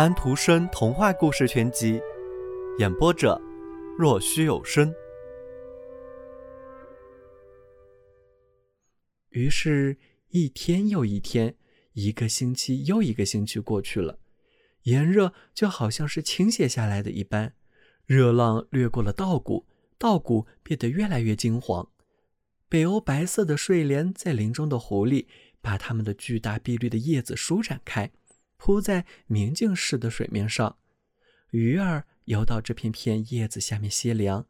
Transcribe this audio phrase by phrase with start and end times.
[0.00, 2.00] 安徒生童话故事全集，
[2.78, 3.38] 演播者：
[3.98, 4.90] 若虚有声。
[9.28, 11.54] 于是，一天又一天，
[11.92, 14.18] 一个星期又一个星期过去了，
[14.84, 17.52] 炎热就好像是倾泻下来的一般，
[18.06, 19.66] 热浪掠过了稻谷，
[19.98, 21.86] 稻谷变得越来越金黄。
[22.70, 25.28] 北欧白色的睡莲在林中的湖里，
[25.60, 28.10] 把它们的巨大碧绿的叶子舒展开，
[28.60, 30.76] 铺在明镜似的水面上。
[31.50, 34.46] 鱼儿游到这片片叶子下面歇凉。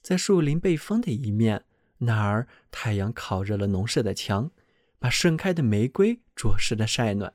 [0.00, 1.66] 在树林背风的一面，
[1.98, 4.50] 那儿太阳烤热了农舍的墙，
[4.98, 7.34] 把盛开的玫瑰着实的晒暖。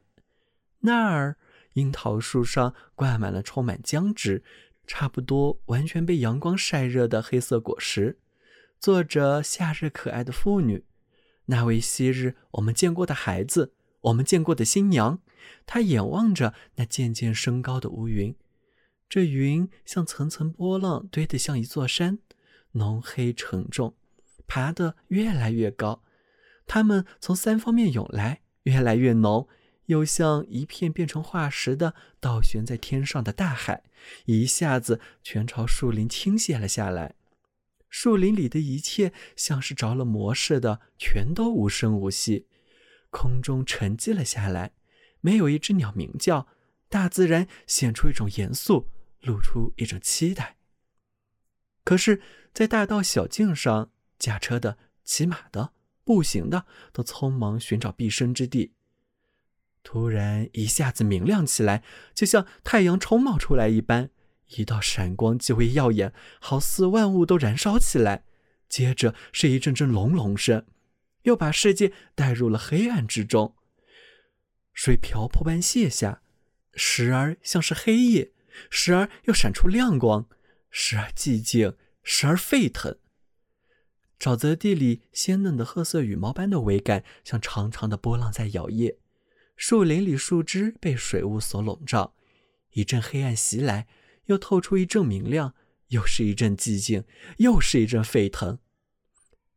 [0.79, 1.37] 那儿
[1.73, 4.43] 樱桃树上挂满了充满浆汁、
[4.87, 8.17] 差不多完全被阳光晒热的黑色果实。
[8.79, 10.85] 坐着夏日可爱的妇女，
[11.45, 15.21] 那位昔日我们见过的孩子，我们见过的新娘。
[15.65, 18.35] 她眼望着那渐渐升高的乌云，
[19.07, 22.19] 这云像层层波浪堆得像一座山，
[22.73, 23.95] 浓黑沉重，
[24.47, 26.03] 爬得越来越高。
[26.67, 29.47] 它们从三方面涌来，越来越浓，
[29.85, 33.83] 又像一片变成化石的倒悬在天上的大海，
[34.25, 37.15] 一下子全朝树林倾泻了下来。
[37.89, 42.45] 树林里的一切像是着了魔似的，全都无声无息。
[43.09, 44.71] 空中沉寂了下来，
[45.21, 46.47] 没有一只鸟鸣叫。
[46.87, 48.89] 大自然显出一种严肃，
[49.21, 50.57] 露出一种期待。
[51.83, 52.19] 可是，
[52.51, 58.73] 在大道小径上，驾车的、骑马的、步行的，都匆忙寻找避身之地。
[59.83, 61.83] 突然，一下子明亮起来，
[62.15, 64.09] 就像太阳冲冒出来一般。
[64.57, 68.23] 一道闪光极为耀眼，好似万物都燃烧起来。
[68.67, 70.65] 接着是一阵阵隆隆声，
[71.29, 73.55] 又把世界带入了黑暗之中。
[74.73, 76.21] 水瓢泼般泻下，
[76.73, 78.31] 时而像是黑夜，
[78.69, 80.27] 时而又闪出亮光，
[80.69, 82.97] 时而寂静，时而沸腾。
[84.19, 88.97] 沼泽地里鲜嫩的褐色羽毛般的桅杆，像长长的波浪在摇曳。
[89.55, 92.15] 树林里树枝被水雾所笼罩，
[92.71, 93.87] 一阵黑暗袭来。
[94.25, 95.55] 又透出一阵明亮，
[95.87, 97.03] 又是一阵寂静，
[97.37, 98.59] 又是一阵沸腾。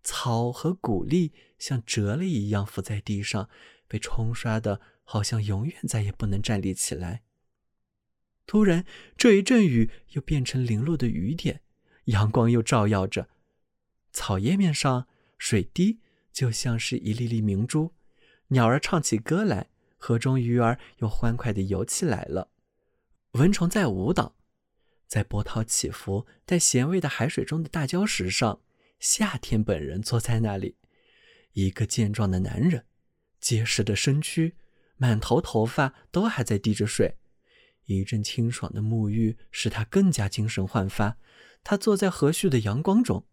[0.02, 3.48] 草和谷粒像折了一样伏在地上，
[3.86, 7.22] 被冲刷的，好像永远再也不能站立起来。
[8.46, 8.84] 突然，
[9.16, 11.60] 这一阵雨又变成零落的雨点，
[12.06, 13.28] 阳光又照耀着
[14.12, 15.06] 草叶面上，
[15.38, 16.00] 水滴
[16.32, 17.94] 就像是一粒粒明珠。
[18.48, 22.50] 鸟儿唱起歌来，河中鱼儿又欢快地游起来了，
[23.32, 24.36] 蚊虫在舞蹈。
[25.06, 28.60] 在波涛起伏、带咸味的海水中的大礁石上，
[29.02, 30.76] 夏天本人坐在那里，
[31.54, 32.86] 一个健壮的男人，
[33.40, 34.54] 结实的身躯，
[34.96, 37.16] 满头头发都还在滴着水。
[37.86, 41.18] 一阵清爽的沐浴使他更加精神焕发。
[41.64, 43.26] 他坐在和煦的阳光中，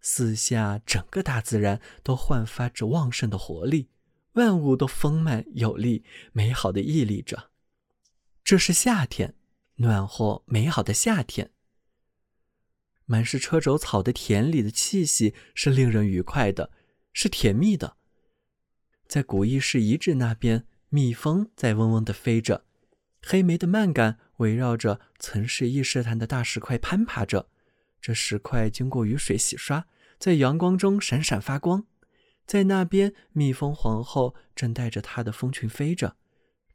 [0.00, 3.88] 四下整个大自然都焕发着旺盛的活力，
[4.32, 7.52] 万物都丰满有力、美好的屹立着。
[8.42, 9.36] 这是夏天。
[9.76, 11.52] 暖和美好的夏天，
[13.06, 16.70] 满是车轴草的田里的气息是令人愉快的，
[17.12, 17.96] 是甜蜜的。
[19.08, 22.64] 在古意式遗址那边，蜜蜂在嗡嗡地飞着，
[23.22, 27.48] 黑莓的蔓杆围绕着曾是伊势潭的大石块攀爬着。
[28.00, 29.86] 这石块经过雨水洗刷，
[30.18, 31.86] 在阳光中闪闪发光。
[32.46, 36.16] 在那边，蜜蜂皇后正带着她的蜂群飞着，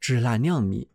[0.00, 0.90] 制蜡酿蜜。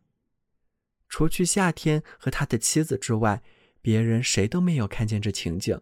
[1.09, 3.41] 除去夏天和他的妻子之外，
[3.87, 5.79] 别人谁都没有看见这情景。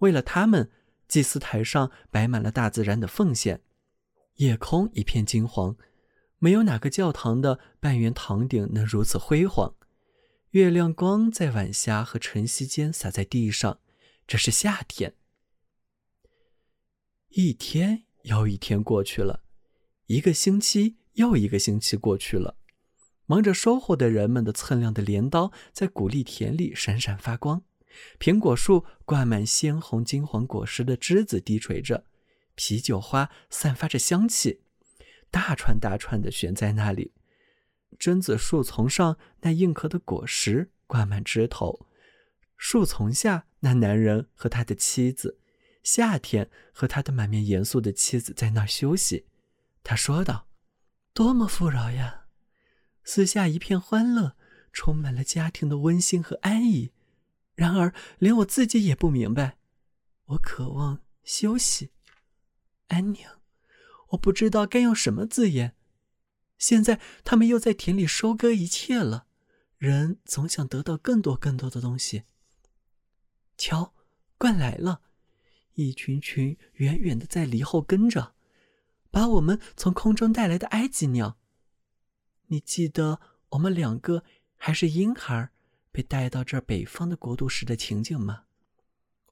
[0.00, 0.70] 为了他们，
[1.08, 3.62] 祭祀台上摆满了大自然的奉献，
[4.34, 5.74] 夜空一片金黄，
[6.38, 9.74] 没有哪个教堂的半圆堂顶能如此辉煌。
[10.50, 13.80] 月亮光在晚霞和晨曦间洒在地上，
[14.26, 15.14] 这是夏天。
[17.28, 19.42] 一天又一天过去了，
[20.04, 22.57] 一个星期又一个星期过去了。
[23.28, 27.62] 忙着收获的人们的锃亮的镰刀在谷粒田里闪闪发光，
[28.18, 32.06] 苹果树挂满鲜红金黄果实的枝子低垂着，
[32.54, 34.62] 啤酒花散发着香气，
[35.30, 37.12] 大串大串的悬在那里。
[37.98, 41.86] 榛子树丛上那硬壳的果实挂满枝头，
[42.56, 45.38] 树丛下那男人和他的妻子，
[45.82, 49.26] 夏天和他的满面严肃的妻子在那儿休息。
[49.84, 50.46] 他说道
[51.12, 52.24] ：“多么富饶呀！”
[53.10, 54.36] 四下一片欢乐，
[54.70, 56.92] 充满了家庭的温馨和安逸。
[57.54, 59.56] 然而，连我自己也不明白。
[60.26, 61.88] 我渴望休息、
[62.88, 63.26] 安宁，
[64.08, 65.74] 我不知道该用什么字眼。
[66.58, 69.26] 现在，他们又在田里收割一切了。
[69.78, 72.24] 人总想得到更多更多的东西。
[73.56, 73.94] 瞧，
[74.38, 75.00] 鹳来了，
[75.72, 78.34] 一群群远远的在离后跟着，
[79.10, 81.38] 把我们从空中带来的埃及鸟。
[82.48, 84.24] 你记得我们两个
[84.56, 85.50] 还是婴孩
[85.90, 88.44] 被带到这北方的国度时的情景吗？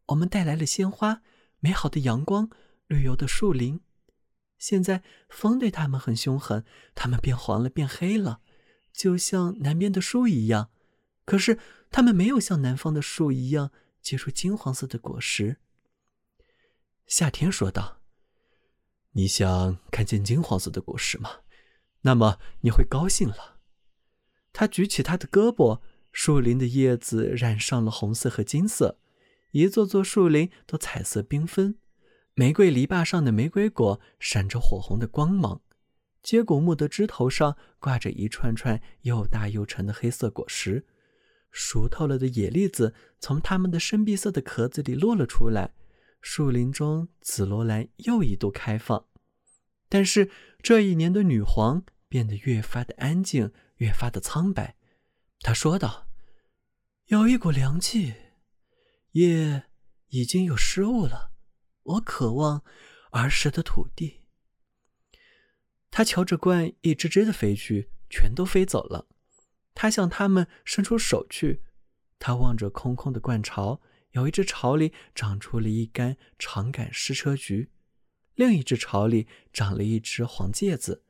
[0.06, 1.22] 我们带来了鲜花、
[1.58, 2.48] 美好的阳光、
[2.86, 3.80] 绿油的树林。
[4.58, 6.64] 现在风对他们很凶狠，
[6.94, 8.40] 它们变黄了，变黑了。
[8.92, 10.70] 就像南边的树一样，
[11.24, 11.58] 可是
[11.90, 13.70] 它们没有像南方的树一样
[14.00, 15.58] 结出金黄色的果实。
[17.06, 18.00] 夏天说道
[19.12, 21.40] ：“你想看见金黄色的果实吗？
[22.06, 23.58] 那么你会高兴了。”
[24.54, 25.80] 他举起他的胳膊，
[26.12, 28.98] 树林的叶子染上了红色和金色，
[29.50, 31.76] 一座座树林都彩色缤纷，
[32.34, 35.60] 玫瑰篱笆上的玫瑰果闪着火红的光芒。
[36.22, 40.86] 接骨木的枝头上挂着一串串又大又沉的黑色果实，
[41.52, 45.74] 熟透了的野栗子从它们的深碧色的壳子里落了出来。
[46.20, 49.04] 树林中紫罗兰又一度开放，
[49.88, 50.28] 但是
[50.60, 54.76] 这一年的女皇变得越发的安静，越发的苍白。
[55.40, 56.08] 他说道
[57.06, 58.14] ：“有一股凉气，
[59.12, 59.64] 叶
[60.08, 61.32] 已经有失误了。
[61.82, 62.64] 我渴望
[63.10, 64.22] 儿时的土地。”
[65.90, 69.08] 他瞧着鹳一只只的飞去，全都飞走了。
[69.74, 71.62] 他向他们伸出手去。
[72.18, 73.80] 他望着空空的鹳巢，
[74.10, 77.70] 有一只巢里长出了一杆长杆矢车菊，
[78.34, 81.04] 另一只巢里长了一只黄芥子，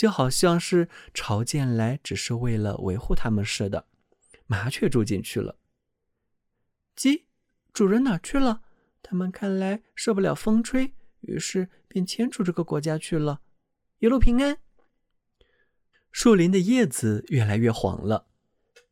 [0.00, 3.86] 就好像是朝见来只是为了维护他们似的。
[4.46, 5.58] 麻雀住进去了。
[6.96, 7.26] 鸡，
[7.74, 8.62] 主人哪去了？
[9.02, 13.42] 他们看来受不了风吹，于是便迁出这个国家去了。
[13.98, 14.56] 一路平安。
[16.10, 18.28] 树林的叶子越来越黄了，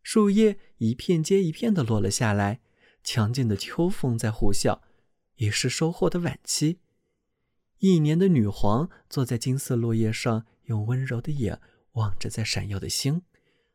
[0.02, 2.60] 树叶一片接一片的落了下来。
[3.02, 4.82] 强劲的秋风在呼啸，
[5.36, 6.80] 已是收获的晚期。
[7.78, 11.60] 一年的女皇坐在金色落叶上，用温柔的眼
[11.92, 13.22] 望着在闪耀的星。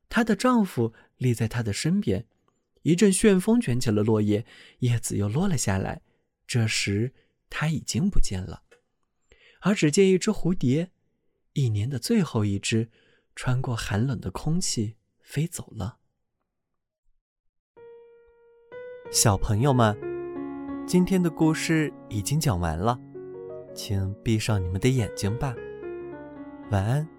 [0.10, 2.26] 她的丈夫立在她的身边。
[2.82, 4.46] 一阵旋风卷起了落叶，
[4.80, 6.02] 叶子又落了下来。
[6.46, 7.14] 这时
[7.50, 8.64] 她已经不见了，
[9.62, 10.92] 而只见一只蝴蝶。
[11.54, 12.90] 一年的最后一只，
[13.36, 16.00] 穿过寒冷的空气飞走了。
[19.12, 19.96] 小朋友们，
[20.86, 23.00] 今天的故事已经讲完了，
[23.74, 25.56] 请闭上你们的眼睛吧，
[26.74, 27.13] 晚安。